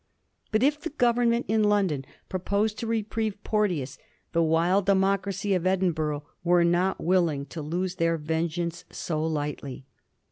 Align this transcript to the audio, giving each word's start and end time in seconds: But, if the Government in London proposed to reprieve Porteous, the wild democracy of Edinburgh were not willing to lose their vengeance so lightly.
But, 0.51 0.63
if 0.63 0.81
the 0.81 0.89
Government 0.89 1.45
in 1.47 1.63
London 1.63 2.05
proposed 2.27 2.79
to 2.79 2.87
reprieve 2.87 3.37
Porteous, 3.43 3.99
the 4.31 4.41
wild 4.41 4.87
democracy 4.87 5.53
of 5.53 5.67
Edinburgh 5.67 6.23
were 6.43 6.63
not 6.63 7.03
willing 7.03 7.45
to 7.45 7.61
lose 7.61 7.97
their 7.97 8.17
vengeance 8.17 8.83
so 8.89 9.23
lightly. 9.23 9.85